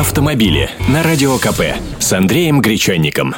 автомобили 0.00 0.68
на 0.88 1.02
Радио 1.02 1.38
КП 1.38 1.62
с 1.98 2.12
Андреем 2.12 2.60
Гречанником. 2.60 3.34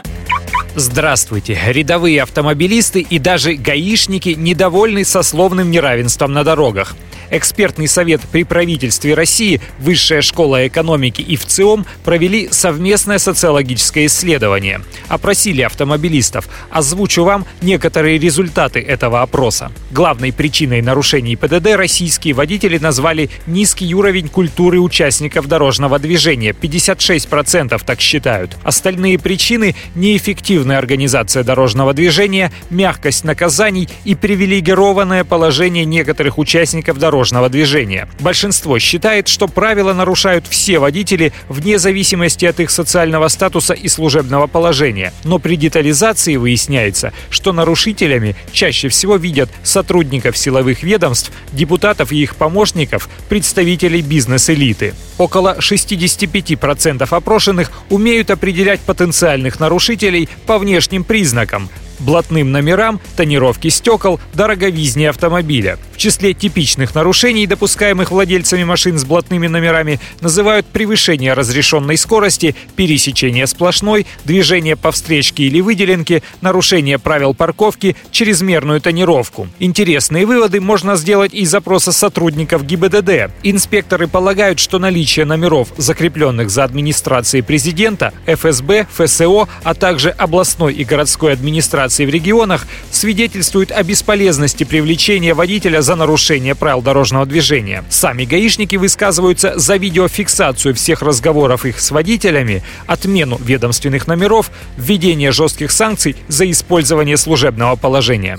Здравствуйте. 0.75 1.57
Рядовые 1.69 2.23
автомобилисты 2.23 3.01
и 3.01 3.21
даже 3.21 3.55
гаишники 3.55 4.31
недовольны 4.31 5.05
сословным 5.05 5.71
неравенством 5.71 6.33
на 6.33 6.43
дорогах. 6.43 6.97
Экспертный 7.31 7.89
совет 7.89 8.23
при 8.33 8.45
правительстве 8.45 9.15
России, 9.15 9.61
Высшая 9.79 10.23
школа 10.23 10.67
экономики 10.67 11.21
и 11.21 11.37
ВЦИОМ 11.37 11.85
провели 12.05 12.49
совместное 12.51 13.19
социологическое 13.19 14.07
исследование. 14.07 14.81
Опросили 15.09 15.63
автомобилистов. 15.63 16.49
Озвучу 16.71 17.25
вам 17.25 17.45
некоторые 17.61 18.19
результаты 18.19 18.81
этого 18.81 19.23
опроса. 19.23 19.71
Главной 19.91 20.33
причиной 20.33 20.81
нарушений 20.81 21.37
ПДД 21.37 21.75
российские 21.75 22.35
водители 22.35 22.79
назвали 22.79 23.31
низкий 23.47 23.95
уровень 23.95 24.29
культуры 24.29 24.81
участников 24.81 25.49
дорожного 25.49 25.99
движения. 25.99 26.53
56% 26.53 27.81
так 27.85 28.01
считают. 28.01 28.57
Остальные 28.63 29.19
причины– 29.19 29.75
неэффективная 29.95 30.79
организация 30.79 31.45
дорожного 31.45 31.93
движения, 31.93 32.51
мягкость 32.71 33.25
наказаний 33.25 33.89
и 34.05 34.15
привилегированное 34.15 35.25
положение 35.25 35.85
некоторых 35.85 36.39
участников 36.39 36.99
дорожного 36.99 37.18
дорожного 37.19 37.49
движения. 37.49 38.09
Большинство 38.21 38.79
считает, 38.79 39.27
что 39.27 39.49
правила 39.49 39.93
нарушают 39.93 40.47
все 40.47 40.79
водители 40.79 41.33
вне 41.49 41.79
зависимости 41.79 42.45
от 42.45 42.61
их 42.61 42.71
социального 42.71 43.27
статуса 43.27 43.75
и 43.75 43.89
служебного 43.89 44.47
положения. 44.47 45.13
Но 45.25 45.41
при 45.41 45.57
детализации 45.57 46.37
выясняется, 46.37 47.13
что 47.29 47.53
нарушителями 47.53 48.37
чаще 48.53 48.89
всего 48.89 49.17
видят 49.17 49.51
сотрудников 49.65 50.39
силовых 50.39 50.85
ведомств, 50.85 51.33
депутатов 51.53 52.13
и 52.13 52.23
их 52.23 52.37
помощников, 52.37 53.09
представителей 53.29 54.03
бизнес-элиты. 54.03 54.95
Около 55.19 55.57
65% 55.59 57.09
опрошенных 57.11 57.73
умеют 57.91 58.31
определять 58.31 58.81
потенциальных 58.81 59.59
нарушителей 59.59 60.29
по 60.47 60.59
внешним 60.59 61.03
признакам 61.03 61.69
блатным 62.01 62.53
номерам, 62.53 63.01
тонировке 63.17 63.71
стекол, 63.71 64.21
дороговизне 64.35 65.11
автомобиля. 65.11 65.79
В 65.93 65.97
числе 65.99 66.33
типичных 66.33 66.95
нарушений, 66.95 67.47
допускаемых 67.47 68.13
владельцами 68.13 68.63
машин 68.63 68.99
с 68.99 69.05
блатными 69.05 69.49
номерами, 69.49 69.99
называют 70.21 70.65
превышение 70.67 71.33
разрешенной 71.33 71.97
скорости, 71.97 72.55
пересечение 72.77 73.49
сплошной, 73.49 74.07
движение 74.25 74.77
по 74.77 74.93
встречке 74.93 75.45
или 75.45 75.61
выделенке, 75.61 76.23
нарушение 76.41 77.01
правил 77.01 77.35
парковки, 77.35 77.97
чрезмерную 78.13 78.81
тонировку. 78.81 79.49
Интересные 79.59 80.25
выводы 80.25 80.61
можно 80.61 80.95
сделать 80.95 81.35
из 81.35 81.51
запроса 81.51 81.91
сотрудников 81.91 82.65
ГИБДД. 82.65 83.33
Инспекторы 83.43 84.07
полагают, 84.07 84.61
что 84.61 84.79
наличие 84.79 85.25
номеров, 85.25 85.69
закрепленных 85.77 86.49
за 86.51 86.63
администрацией 86.63 87.43
президента, 87.43 88.13
ФСБ, 88.27 88.87
ФСО, 88.93 89.49
а 89.65 89.75
также 89.75 90.11
областной 90.11 90.75
и 90.75 90.85
городской 90.85 91.33
администрации 91.33 91.88
администрации 91.89 92.05
в 92.05 92.11
регионах 92.11 92.67
свидетельствует 92.91 93.73
о 93.73 93.83
бесполезности 93.83 94.65
привлечения 94.65 95.35
водителя 95.35 95.81
за 95.81 95.97
нарушение 95.97 96.55
правил 96.55 96.83
дорожного 96.83 97.27
движения. 97.27 97.85
Сами 97.89 98.25
гаишники 98.25 98.77
высказываются 98.77 99.59
за 99.59 99.77
видеофиксацию 99.77 100.75
всех 100.75 101.03
разговоров 101.03 101.65
их 101.65 101.81
с 101.81 101.91
водителями, 101.91 102.63
отмену 102.87 103.39
ведомственных 103.43 104.07
номеров, 104.07 104.51
введение 104.77 105.33
жестких 105.33 105.71
санкций 105.71 106.17
за 106.29 106.51
использование 106.51 107.17
служебного 107.17 107.77
положения. 107.77 108.39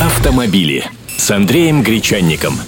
Автомобили 0.00 0.84
с 1.16 1.30
Андреем 1.30 1.82
Гречанником. 1.82 2.58